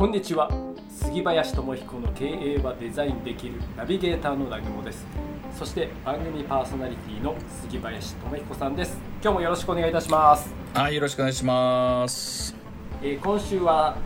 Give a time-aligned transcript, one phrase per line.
[0.00, 0.50] こんにちは。
[0.88, 5.04] 杉林智彦の経営はデザインできるナビゲーターの南雲です。
[5.54, 8.96] そして番組パーソナリティの杉林智彦さんです。
[9.22, 10.54] 今日もよろしくお願いいたします。
[10.72, 12.56] はいよろしくお願いします。
[13.02, 13.98] えー今週は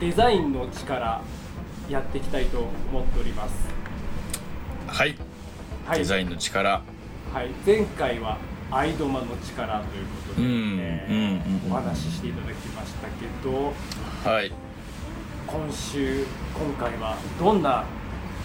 [0.00, 1.20] デザインの力
[1.90, 3.68] やっていきたいと思っております。
[4.86, 5.16] はい、
[5.84, 5.98] はい。
[5.98, 6.80] デザインの力。
[7.30, 8.38] はい、前回は
[8.70, 11.32] アイドマの力ということで、うんえうんうんうん。
[11.36, 13.74] ーお話ししていただきましたけど
[14.24, 14.50] はい
[15.54, 17.84] 今週今回はどんな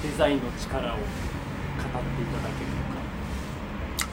[0.04, 4.12] デザインの力を語っていただけるのか。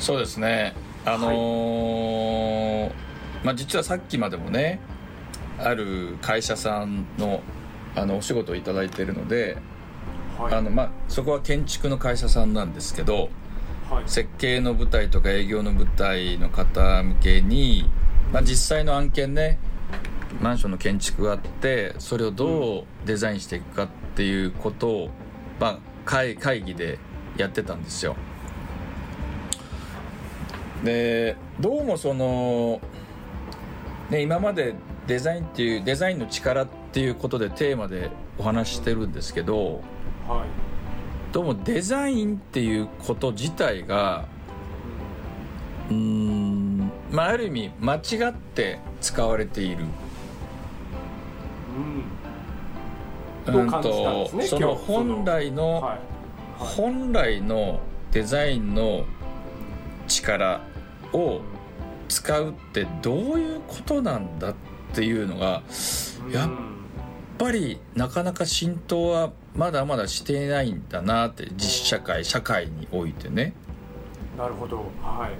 [0.00, 0.74] そうですね。
[1.04, 2.92] あのー
[3.44, 4.80] まあ実はさっきまでもね
[5.58, 7.42] ある会社さんの
[7.94, 9.58] あのお仕事をいただいているので、
[10.38, 10.54] はい。
[10.54, 13.28] あのまあ、そこは建築の会社さんなんですけど
[13.90, 14.04] はい。
[14.06, 17.90] 設計の舞台とか営業の舞台の方向けに、
[18.32, 19.58] まあ、実際の案件ね
[20.40, 25.10] マンションの建築があってそれをどうデザインしていくかっていうことを、
[25.58, 26.98] まあ、会会議で
[27.36, 28.16] やってたんですよ。
[30.84, 32.80] でどうもその、
[34.10, 34.74] ね、今まで
[35.08, 39.80] デザインっていうデザインの力っていうことでテーマでお話ししてるんですけど
[40.28, 40.68] はい。
[41.32, 44.26] どうもデザインっていうこと自体が
[45.90, 49.84] うーんまあある意味間違って使われている
[53.46, 53.52] うん。
[53.52, 55.82] どう感じたんですねその本来の、はい。
[55.82, 55.98] はい。
[56.58, 57.80] 本来の
[58.12, 59.04] デザインの
[60.06, 60.60] 力
[61.12, 61.40] を
[62.08, 64.54] 使うってどういうことなんだっ
[64.94, 65.62] ていうのが
[66.32, 66.78] やっうん
[67.38, 73.54] ぱりなかなか浸透はまだまだしていないんだなって実社会社会においてね。
[74.36, 74.78] なるほど。
[75.00, 75.30] は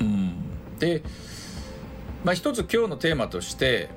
[0.00, 0.04] い。
[0.04, 1.02] うん、で、
[2.24, 3.90] まあ、一つ今日のテーマとして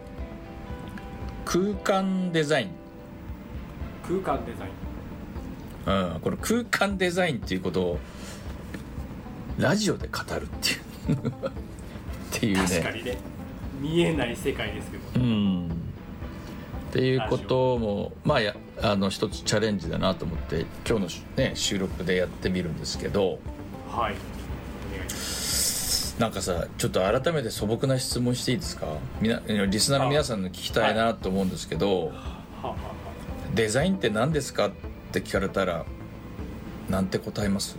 [1.45, 2.69] 空間デザイン、
[4.07, 6.13] 空間デザイン。
[6.13, 7.99] うん、この空間デザインっていうことを
[9.57, 11.51] ラジオで語るっていうっ
[12.31, 13.17] ていうね、確かにね。
[13.79, 15.03] 見えない世界ですけど。
[15.15, 23.39] うん、っていうこともまあやあの一つチャレンジだなと思って今日のし、ね、収録でやってみるんですけど。
[23.89, 24.15] はい
[26.19, 28.87] なんかさちょっと改めて素朴な質問していいですか？
[29.19, 32.13] みなリスナーの皆さんの聞きたいなと思うんですけど、
[33.53, 34.71] デザインって何ですかっ
[35.11, 35.85] て聞かれたら
[36.89, 37.75] なんて答えます？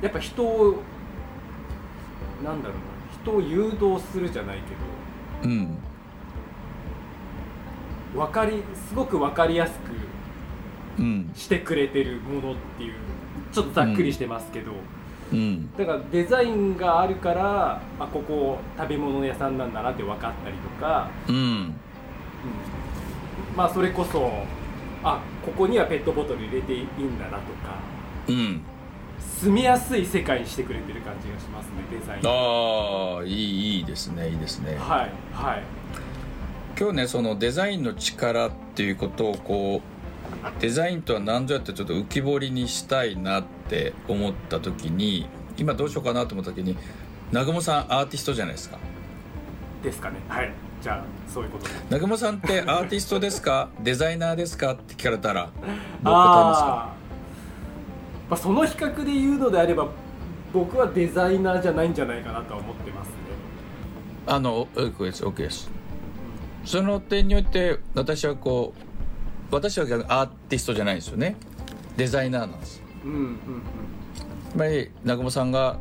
[0.00, 0.82] あやっぱ人を
[2.44, 2.82] なんだろうな
[3.22, 4.58] 人を誘導するじゃない
[5.42, 5.74] けうん。
[8.14, 11.30] ど分かりすごく分かりやすくうん。
[11.34, 12.94] してくれてるものっていう
[13.52, 14.76] ちょっとざっくりしてますけど、うん
[15.78, 21.34] だからデザインがあるからあここ食べ物屋さんなんだなって分かったりとか、うん。
[21.34, 21.74] うん。
[23.56, 24.30] まあそれこそ
[25.02, 27.76] あここにはペットボトル入れていいんだなとか。
[28.28, 28.60] うん。
[29.18, 32.22] 住みやすい世界にしてくれてる感じがしますねデザイン。
[32.24, 34.76] ああいいいいですねいいですね。
[34.78, 35.62] はいはい。
[36.78, 43.61] 今日ねそのデザインの力っていうことをこうデザインとは何ぞやってちょっと浮き彫りにしたいなって
[44.08, 46.76] 思った時に今どうしようかなと思った時に
[47.30, 48.78] 南雲さんアーティストじゃないですか。
[49.82, 50.16] ですかね。
[50.28, 50.52] はい。
[50.82, 51.64] じゃあそういうこと。
[51.66, 53.68] で南雲さんってアーティストですか？
[53.82, 54.72] デザイナーですか？
[54.72, 55.72] って聞かれたらどう答え
[56.04, 56.92] ますか？
[58.30, 59.88] まあ、その比較で言うのであれば
[60.52, 63.14] 僕はデザイナーじゃないんじゃないかなとは思ってますね。
[64.26, 65.70] あの OK です OK です。
[66.64, 68.72] その点において私はこ
[69.50, 71.36] う私はアーティストじゃないんですよね。
[71.96, 73.36] デザイナーなんですうんうんうん。
[74.50, 75.78] つまり南雲さんが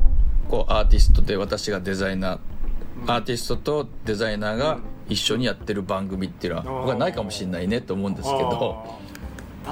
[0.50, 2.40] こうアーティストで私がデザイナー、
[3.08, 9.00] アーティストとデザイナーが一緒にやってる番組っていうのは僕はないかもしれないねと思うんですけど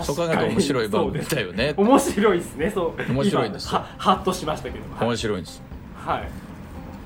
[0.03, 1.73] そう考えると面白い番組だよね。
[1.77, 2.71] 面白いですね。
[2.71, 3.11] そう。
[3.11, 5.07] 面白いんですはハッとしましたけどはい。
[5.07, 5.61] 面白いんです。
[5.95, 6.25] はいっ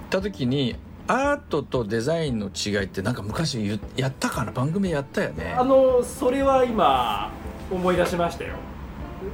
[0.09, 0.75] た時に
[1.07, 4.51] アートとデザインの違いってなんか昔やったかな？
[4.51, 5.55] 番組やったよね。
[5.57, 7.31] あのそれは今
[7.71, 8.53] 思い出しましたよ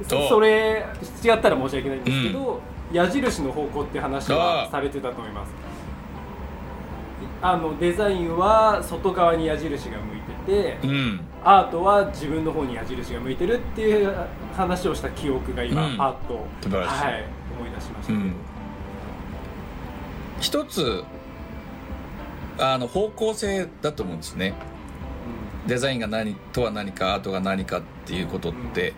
[0.08, 0.86] それ
[1.24, 2.60] 違ったら申し訳ないんですけど、
[2.92, 5.52] 矢印の方向って話はされてたと思います。
[7.42, 11.20] あのデザインは外側に矢印が向いてて、うん。
[11.42, 14.14] アートは自分の方に矢印が向いてるっていう
[14.54, 15.96] 話をした記憶が今、うん。
[15.96, 16.34] パッと
[16.68, 17.24] はい、
[17.58, 18.34] 思い出しましたけど、うん。
[20.40, 21.04] 一つ
[22.58, 24.52] あの方向性だと思うんですね。
[25.66, 28.92] デザインが何とは何かアートが何かっていうことって、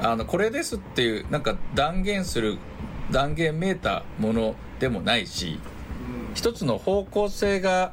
[0.00, 2.58] あのこれですっていうなんか断言する
[3.10, 5.58] 断言めいたものでもないし
[6.28, 6.34] うん。
[6.34, 7.92] 一つの方向性が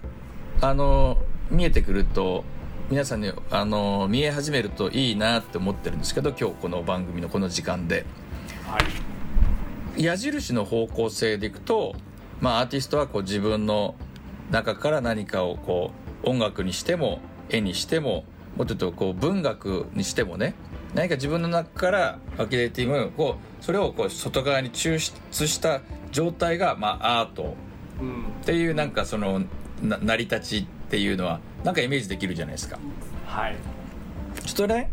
[0.61, 1.17] あの
[1.49, 2.43] 見えてくると
[2.89, 8.05] 皆さんにあの見え始めるといいなって思ってるんですけど今日この番組のこの時間で、
[8.67, 8.77] は
[9.95, 11.95] い、矢印の方向性でいくと、
[12.41, 13.95] まあ、アーティストはこう自分の
[14.49, 15.91] 中から何かをこ
[16.23, 18.25] う音楽にしても絵にしても
[18.57, 20.53] もっと言うとこう文学にしてもね
[20.93, 27.55] 何か自分の中からアキレーティブこうそれをこう外側に抽出した状態が、まあ、アート
[28.41, 29.43] っていうなんかその
[29.81, 32.77] 成り立ちっていうのはなんかイメージできるじゃないですか。
[33.25, 33.55] はい。
[34.45, 34.91] ちょっとね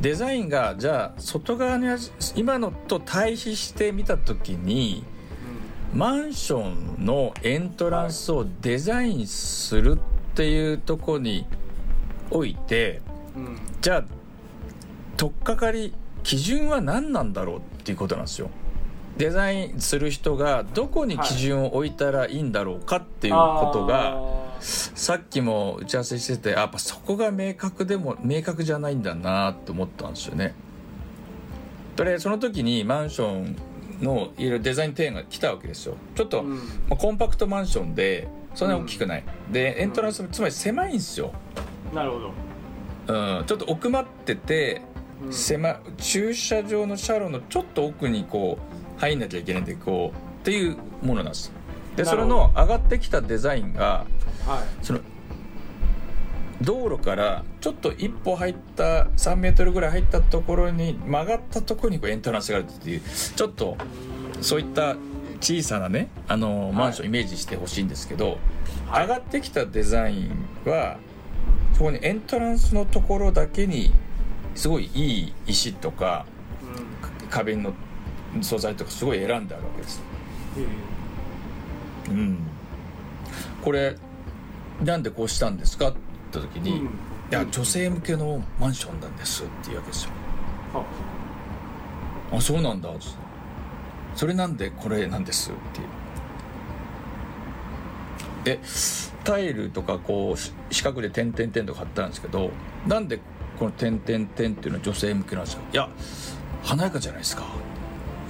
[0.00, 1.86] デザインがじゃあ外側に
[2.34, 5.04] 今のと対比してみた時に、
[5.92, 6.68] うん、マンショ
[7.00, 9.98] ンのエントランスをデザインする
[10.32, 11.46] っていうとこに
[12.30, 13.00] おいて、
[13.36, 14.04] うん、じゃあ
[15.22, 18.50] 取っかかり基準は何なんだろうっていうことなんですよ。
[19.18, 30.56] デザインする人がどこに基準を置いたらいいんだろうかっていうことが、はい、さっきも打ち合わせしててやっぱそこが明確でも明確じゃないんだなって思ったんですよね。
[31.94, 33.56] でその時にマンション
[34.00, 35.94] のいろいろデザイン提案が来たわけですよ。
[36.16, 36.62] ちょっと、うん、ま
[36.94, 38.26] あ、コンパクトマンションで
[38.56, 41.32] そんなに大きくない、うん、でエントランスつまり狭いんですよ。
[41.94, 42.32] なるほど。
[43.06, 44.82] うん、ちょっと奥まってて
[45.30, 48.58] 狭駐車場の車路のちょっと奥にこ
[48.96, 51.52] う入んなきゃいけないんでこうっていうものなんです。
[51.96, 54.06] でそれの上がってきたデザインが、
[54.46, 55.00] はい、その
[56.62, 63.02] 道路からちょっと一歩入った3メートルぐらい入ったところに曲がったところにこうエントランスがあるっていう
[63.36, 63.76] ちょっと
[64.40, 64.96] そういった
[65.40, 68.38] 小さなねあのマンションイメージしてほしいんですけど、
[68.86, 70.30] はい、上がってきたデザイン
[70.64, 70.98] は
[71.74, 73.92] そこにエントランスのところだけに
[74.54, 76.26] すごいいい石とか、
[77.20, 77.72] うん、壁の
[78.40, 80.02] 素材とかすごい選んであるわけです、
[82.08, 82.38] うん、
[83.62, 83.96] これ
[84.82, 85.98] なんでこうしたんですかって
[86.32, 86.90] 言った時に、うん、い
[87.30, 90.10] や女性向けのマンションなんですっていうわけですよ。
[92.32, 92.88] あそうなんだ
[94.14, 95.86] それなんでこれなんですっていう。
[98.44, 98.60] で
[99.24, 102.50] タイルとかこう四角で点々点とか貼ってあるんですけど
[102.88, 103.20] なんで
[103.58, 105.62] この点々点っていうのは女性向けなんですか？
[105.72, 105.88] いや
[106.62, 107.44] 華やかじゃないですか。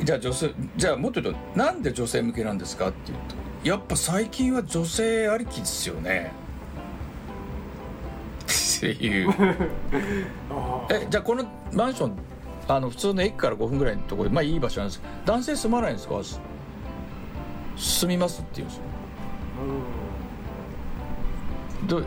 [0.03, 6.33] じゃあ女性じゃあもっと言うとなんで女性向けなんですかっていうとやっぱ最近は女性ありきですよね。
[8.79, 9.33] っていう。
[10.91, 12.17] えじゃあこのマンション
[12.67, 15.03] あの普通の駅から5分ぐらいのところでまあいい場所なんです。
[15.25, 16.15] 男性住まないんですか？
[17.77, 18.83] 住みますって言うんですよ。
[21.87, 22.03] ど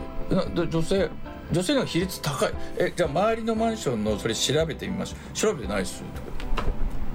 [0.54, 1.10] ど女性
[1.52, 2.52] 女性の比率高い。
[2.78, 5.34] えじゃあ周りのマンションのそれ調べてみましょう。
[5.34, 6.22] 調べてないっすと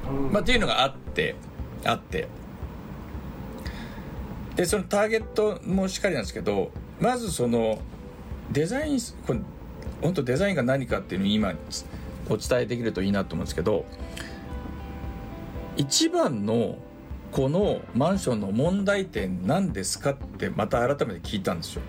[0.07, 1.36] か、まあ、っていうのがあって
[1.83, 2.28] あって。
[4.56, 7.80] でそのターゲットもしっかりなんですけどまずその
[8.51, 9.39] デザインこれ
[10.01, 11.54] 本当デザインが何かっていうのを今
[12.30, 13.86] お伝えできるといいなと思うんですけど
[15.78, 16.78] 一番の
[17.31, 21.81] このマンションの問題点何ですかってまた改めて聞いたんですよ。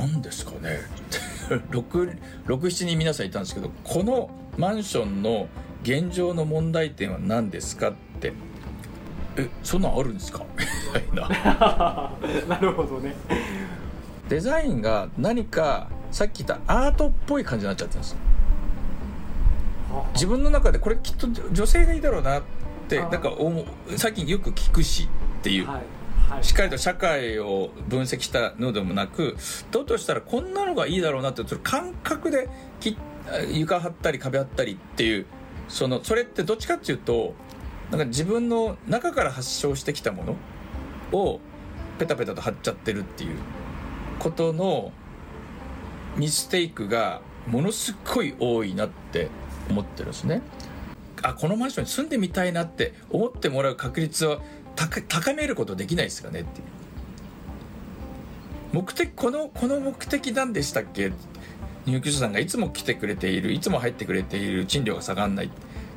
[0.00, 0.78] 何ですかね。
[1.70, 5.48] 67人皆さんいたんですけどこのマンションの
[5.82, 8.32] 現状の問題点は何ですかって。
[9.36, 10.44] えそんなんあるんですか？
[10.94, 12.12] みたいな。
[12.48, 13.14] なるほどね。
[14.28, 18.16] デザインが何かさっき言ったアートっぽい感じになっちゃったんです
[20.14, 22.42] 自分の中でこれきっと女性がいいだろうなっ
[22.88, 23.30] てなんか
[23.96, 25.08] 最近よく聞くし
[25.40, 25.82] っていう、はい
[26.40, 29.36] しっかりと社会を分析したのでもなく
[29.70, 32.48] どうとしたらこんなのがいいだろうなってそ感覚で
[33.52, 35.26] 床張ったり壁張ったりっていう
[35.68, 37.34] そのそれってどっちかっていうと
[37.90, 40.36] なんか自分の中から発症してきたもの
[41.18, 41.40] を
[41.98, 43.36] ペタペタと貼っちゃってるっていう
[44.18, 44.92] ことの
[46.16, 49.28] ミステイクがものすごい多いなって
[49.68, 50.42] 思ってるんですね。
[51.22, 54.40] あこのマンションに住んでみたいなって思ってもらう確率は
[54.74, 56.66] 高めることできないですかねっていう。
[58.72, 61.12] 目的このこの目的なんでしたっけ？
[61.84, 65.50] 入居者さんがいつも来てくれているいつも入ってくれている賃料が下がんないっ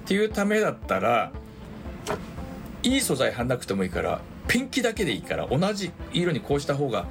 [0.05, 1.32] ていうためだったら
[2.84, 7.08] いい素材貼んなくてもいいからペンキだけでいいから同じ色にこうした方が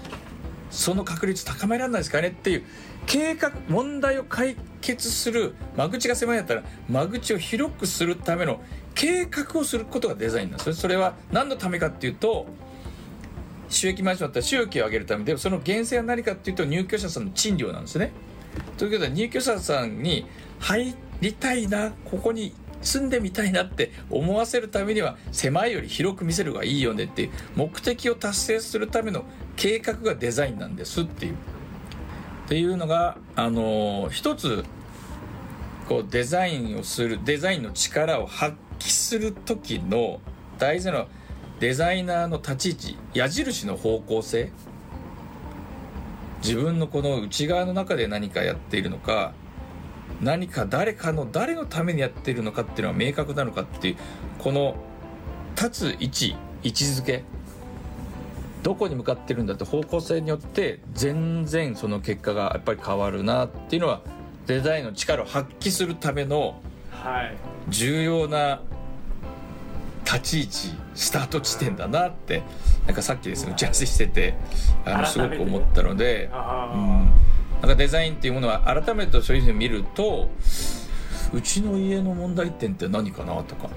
[0.70, 2.64] その確率高められないですかねっていう
[3.06, 8.60] 計画問題を解決する間口が狭いんだったら間口を広くするための
[8.94, 12.46] 計画をすることがデザインなんですそれは何のためかっていうと
[13.68, 18.12] 収益マンションだったら収益を上げるためでその源泉は何かっていうと入居者さんの賃料なんですね。
[18.78, 20.26] ということで入居者さんに
[20.60, 22.54] 入りたいなここに
[22.84, 29.24] 住んでみたいなって思わせるためには狭いより広く見せるがいいよねっていう目的を達成するための
[29.56, 31.34] 計画がデザインなんですっていう。
[31.34, 34.64] っていうのがあの一つ
[35.88, 40.20] こうデザインをするデザインの力を発揮する時の
[40.58, 41.06] 大事な
[41.60, 44.52] デザイナーの立ち位置矢印の方向性。
[46.42, 49.32] 自分のこの内側の中で何かやっているのか
[50.24, 53.96] 何か誰かの誰のためにやっているのかっていうのは明確なのかっていう
[54.38, 54.76] この
[55.56, 57.22] 立つ位置位置づけ
[58.62, 64.00] どこに向かってるんだって方向性によって全然その結果がやっぱり変わるなっていうのは
[64.46, 66.60] デザインの力を発揮するための
[67.68, 68.62] 重要な
[70.04, 72.42] 立ち位置スタート地点だなって
[72.86, 74.34] なんかさっきですね打ち合わせしてて
[74.84, 77.10] あのすごく思ったので、うん、
[77.64, 80.28] なんかデザインっていうものは改めてそういうふうに見ると
[81.32, 83.70] うちの家の問題点って何かなとか。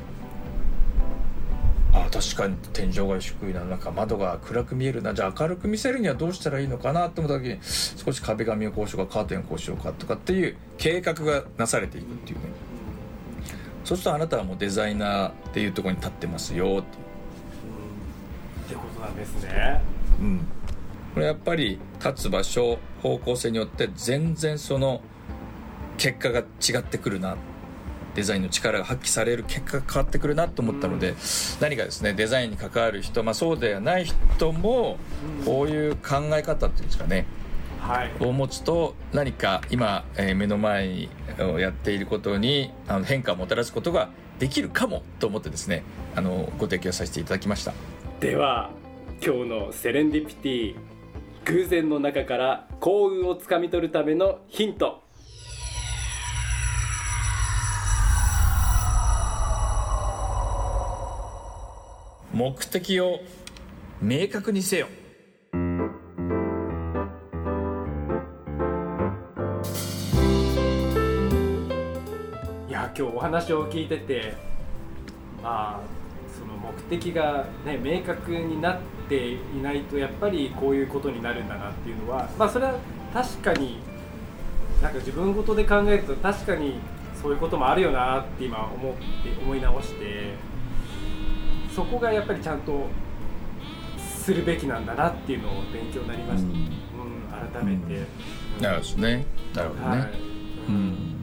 [1.93, 5.13] あ確かに天井が低いななんか窓が暗く見えるな。
[5.13, 12.43] じゃあ明るく見せるにはどうしたらいいのかなと思った時に少し壁紙をこうしようかカーテンをこうしようかとかっていう計画がなされていくっていうね。
[13.85, 16.81] そうするとあなたはもうデザイナーっていうところに立ってますよっていう。
[16.81, 16.83] っ
[18.67, 19.81] てことなんですね。
[20.19, 20.45] うん
[21.17, 25.01] これやっぱり立つ場所方向性によって全然その
[25.97, 27.37] 結果が違ってくるな
[28.13, 31.15] デザインの力が発揮される結果が変わってくるなと思ったので、
[31.59, 34.99] 何かですねデザインに関わる人、まあ、そうではない人も
[35.43, 37.25] こういう考え方っていうんですかね、
[37.79, 41.09] はい、を持つと何か今、えー、目の前に
[41.57, 45.81] やっていることにあの変化をもたらすことができるかもと思ってですね
[46.15, 47.73] あのご提供させていただきました。
[48.19, 48.69] では
[49.19, 50.75] 今日のセレンディピティ
[51.49, 55.01] 偶然の中から幸運をつかみ取るためのヒント。
[62.33, 63.21] 目的を
[64.01, 64.87] 明確にせよ。
[72.67, 74.33] いや今日お話を聞いてて
[75.41, 76.06] まあ
[76.37, 78.79] その目的が、ね、明確になっ
[79.09, 82.75] ていないとやっぱりこういうことになるんだなっていうのはまあそれは
[83.13, 83.79] 確かに
[84.81, 86.79] なんか自分ごとで考えると確かに
[87.19, 88.99] そういうこともあるよなって今思って
[89.41, 90.35] 思い直して
[91.73, 92.87] そこがやっぱりちゃんと
[93.97, 98.05] するべきなんだなっていうのを勉強になりました、うん、うん、改めて、
[98.57, 99.25] うん、なるほどね。
[99.55, 100.09] なるほどね、はい、
[100.67, 101.16] うん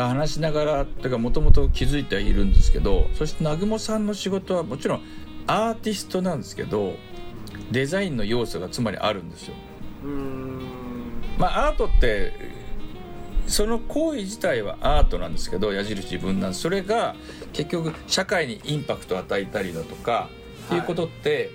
[0.00, 5.02] 話しながらとかもともと気づいてはいるんですけどそして南雲さんの仕事はもちろん
[5.46, 6.94] アーティストなんですけど
[7.70, 9.54] デザインの要素がつまりあるんですよ。
[11.38, 12.32] まあアートって
[13.46, 17.14] その行為自体はアートなんですけど矢印分断それが
[17.52, 20.28] 結局社会にインパクトを与えたりだとか
[20.66, 21.50] っていうことって、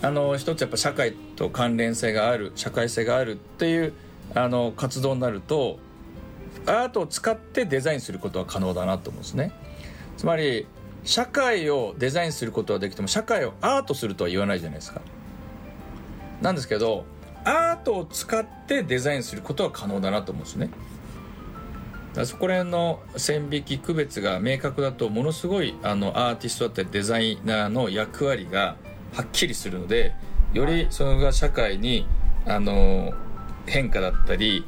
[0.00, 3.92] はい、あの一つやっぱ社会と関連性がある社会性があるっていう
[4.34, 5.78] あの活動になると
[6.66, 9.52] アートを使ってデザインすることは可能だなと思うんですね。
[10.16, 10.66] つまり
[11.04, 15.02] 社会をデザインすることはできても社会をアートするとは言わないじゃないですか。
[16.40, 17.04] なんですけど
[17.44, 20.70] アートを使ってデザインすることは可能だなと思うんですね。
[22.24, 28.76] そこら辺の線引き区別が明確だとものすごいあのアーティストだったりデザイナーの役割が
[29.12, 30.14] はっきりするので
[30.52, 32.06] よりそれが社会に
[32.46, 33.12] あの
[33.66, 34.64] 変化だったり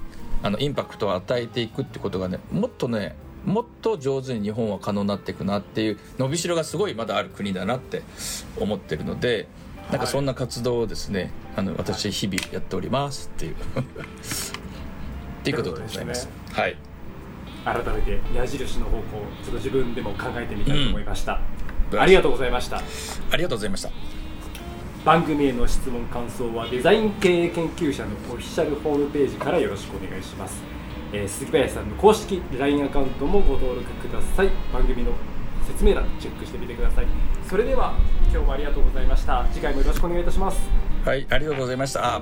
[0.47, 8.03] あのインパクトを与えていくってことがねもっとねもっと上手に日本は可能になっていくなっていう伸びしろがすごいまだある国だなって
[8.61, 9.49] 思ってるので
[9.91, 13.55] なんかそんな活動をですねあの私日々やっておりますっていう。
[15.43, 16.29] っていうことでございます。
[16.53, 16.77] はい。
[17.65, 19.03] 改めて矢印の方向
[19.45, 21.41] ちょっと自分でも考えてみたいと思いました、
[21.91, 22.79] うん、ありがとうございました。
[22.79, 24.16] ありがとうございました
[25.07, 30.61] 番組への質問感想はデザイン経営研究者のオフィシャルホームページからよろしくお願いします、
[31.13, 34.51] えー、鈴木林さんの公式 LINE アカウントもご登録ください。
[34.73, 35.13] 番組の
[35.65, 37.07] 説明欄チェックしてみてください。
[37.49, 37.95] それでは
[38.33, 39.47] 今日もありがとうございました。
[39.53, 40.59] 次回もよろしくお願いいたします。
[41.05, 42.21] はいありがとうございました。